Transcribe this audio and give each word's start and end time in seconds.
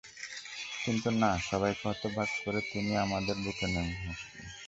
কিন্তু 0.83 1.09
না, 1.21 1.31
সবাইকে 1.49 1.83
হতবাক 1.85 2.29
করে 2.43 2.59
তিনি 2.71 2.91
আমরের 3.03 3.37
বুক 3.43 3.55
থেকে 3.55 3.67
নেমে 3.73 3.95
আসেন। 4.11 4.45